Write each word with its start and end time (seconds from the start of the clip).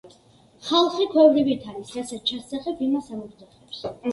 ხალხი 0.69 1.05
ქვევრივით 1.11 1.67
არის, 1.73 1.93
რასაც 1.99 2.27
ჩასძახებ, 2.33 2.83
იმას 2.89 3.13
ამოგძახებს 3.19 3.87